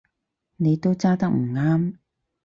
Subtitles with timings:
[0.55, 1.93] 你都揸得唔啱